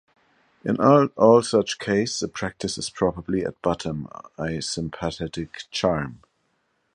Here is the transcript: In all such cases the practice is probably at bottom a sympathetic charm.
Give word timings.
In 0.65 0.77
all 0.79 1.43
such 1.43 1.77
cases 1.77 2.21
the 2.21 2.27
practice 2.27 2.75
is 2.79 2.89
probably 2.89 3.45
at 3.45 3.61
bottom 3.61 4.07
a 4.35 4.59
sympathetic 4.59 5.65
charm. 5.69 6.21